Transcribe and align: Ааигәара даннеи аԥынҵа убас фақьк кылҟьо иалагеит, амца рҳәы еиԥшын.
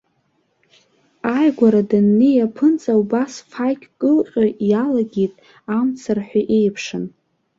Ааигәара 1.31 1.81
даннеи 1.89 2.43
аԥынҵа 2.45 2.93
убас 3.01 3.33
фақьк 3.51 3.91
кылҟьо 3.99 4.45
иалагеит, 4.69 5.33
амца 5.77 6.11
рҳәы 6.17 6.41
еиԥшын. 6.57 7.05